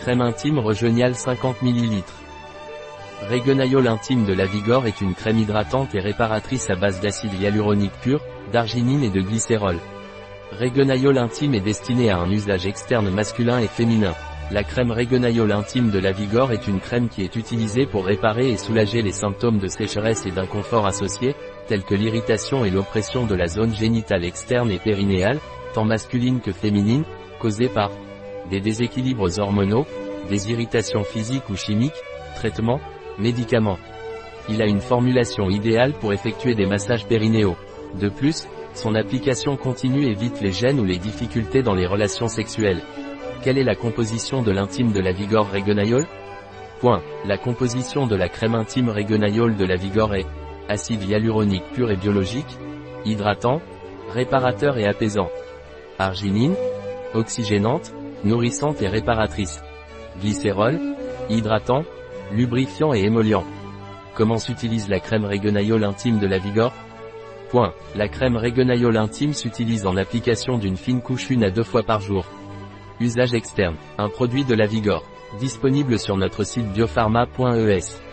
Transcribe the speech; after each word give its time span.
Crème 0.00 0.22
intime 0.22 0.58
Rejeunial 0.58 1.14
50 1.14 1.60
ml. 1.62 2.02
Régoniol 3.28 3.86
intime 3.86 4.24
de 4.24 4.32
la 4.32 4.46
Vigor 4.46 4.86
est 4.86 5.02
une 5.02 5.14
crème 5.14 5.38
hydratante 5.38 5.94
et 5.94 6.00
réparatrice 6.00 6.70
à 6.70 6.74
base 6.74 7.02
d'acide 7.02 7.34
hyaluronique 7.34 7.92
pur, 8.00 8.22
d'arginine 8.50 9.04
et 9.04 9.10
de 9.10 9.20
glycérol. 9.20 9.76
Régoniol 10.52 11.18
intime 11.18 11.52
est 11.52 11.60
destiné 11.60 12.08
à 12.08 12.16
un 12.16 12.30
usage 12.30 12.66
externe 12.66 13.10
masculin 13.10 13.58
et 13.58 13.66
féminin. 13.66 14.14
La 14.50 14.64
crème 14.64 14.90
Régoniol 14.90 15.52
intime 15.52 15.90
de 15.90 15.98
la 15.98 16.12
Vigor 16.12 16.50
est 16.52 16.66
une 16.66 16.80
crème 16.80 17.10
qui 17.10 17.22
est 17.22 17.36
utilisée 17.36 17.84
pour 17.84 18.06
réparer 18.06 18.48
et 18.48 18.56
soulager 18.56 19.02
les 19.02 19.12
symptômes 19.12 19.58
de 19.58 19.68
sécheresse 19.68 20.24
et 20.24 20.30
d'inconfort 20.30 20.86
associés, 20.86 21.36
tels 21.68 21.84
que 21.84 21.94
l'irritation 21.94 22.64
et 22.64 22.70
l'oppression 22.70 23.26
de 23.26 23.34
la 23.34 23.48
zone 23.48 23.74
génitale 23.74 24.24
externe 24.24 24.70
et 24.70 24.78
périnéale, 24.78 25.40
tant 25.74 25.84
masculine 25.84 26.40
que 26.40 26.52
féminine, 26.52 27.04
causée 27.38 27.68
par 27.68 27.90
des 28.50 28.60
déséquilibres 28.60 29.38
hormonaux, 29.38 29.86
des 30.28 30.50
irritations 30.50 31.04
physiques 31.04 31.48
ou 31.50 31.56
chimiques, 31.56 31.92
traitements, 32.36 32.80
médicaments. 33.18 33.78
Il 34.48 34.62
a 34.62 34.66
une 34.66 34.80
formulation 34.80 35.48
idéale 35.48 35.92
pour 35.92 36.12
effectuer 36.12 36.54
des 36.54 36.66
massages 36.66 37.06
périnéaux. 37.06 37.56
De 38.00 38.08
plus, 38.08 38.46
son 38.74 38.94
application 38.94 39.56
continue 39.56 40.06
évite 40.06 40.40
les 40.40 40.52
gènes 40.52 40.80
ou 40.80 40.84
les 40.84 40.98
difficultés 40.98 41.62
dans 41.62 41.74
les 41.74 41.86
relations 41.86 42.28
sexuelles. 42.28 42.82
Quelle 43.42 43.58
est 43.58 43.64
la 43.64 43.74
composition 43.74 44.42
de 44.42 44.50
l'intime 44.50 44.92
de 44.92 45.00
la 45.00 45.12
Vigor 45.12 45.50
Regonaiol? 45.50 46.06
Point. 46.80 47.02
La 47.26 47.36
composition 47.36 48.06
de 48.06 48.16
la 48.16 48.28
crème 48.28 48.54
intime 48.54 48.88
Regonaiol 48.88 49.56
de 49.56 49.64
la 49.64 49.76
Vigor 49.76 50.14
est 50.14 50.26
acide 50.68 51.02
hyaluronique 51.02 51.64
pur 51.74 51.90
et 51.90 51.96
biologique, 51.96 52.58
hydratant, 53.04 53.60
réparateur 54.08 54.78
et 54.78 54.86
apaisant, 54.86 55.30
arginine, 55.98 56.54
oxygénante, 57.14 57.92
nourrissante 58.24 58.82
et 58.82 58.88
réparatrice, 58.88 59.62
glycérol, 60.20 60.78
hydratant, 61.28 61.84
lubrifiant 62.32 62.94
et 62.94 63.00
émollient. 63.00 63.44
Comment 64.14 64.38
s'utilise 64.38 64.88
la 64.88 65.00
crème 65.00 65.24
Regonaiol 65.24 65.84
intime 65.84 66.18
de 66.18 66.26
la 66.26 66.38
Vigor? 66.38 66.72
Point. 67.50 67.72
La 67.96 68.08
crème 68.08 68.36
Regonaiol 68.36 68.96
intime 68.96 69.34
s'utilise 69.34 69.86
en 69.86 69.96
application 69.96 70.58
d'une 70.58 70.76
fine 70.76 71.00
couche 71.00 71.30
une 71.30 71.44
à 71.44 71.50
deux 71.50 71.64
fois 71.64 71.82
par 71.82 72.00
jour. 72.00 72.24
Usage 73.00 73.34
externe. 73.34 73.76
Un 73.98 74.08
produit 74.08 74.44
de 74.44 74.54
la 74.54 74.66
Vigor. 74.66 75.04
Disponible 75.38 75.98
sur 75.98 76.16
notre 76.16 76.44
site 76.44 76.70
biopharma.es. 76.72 78.09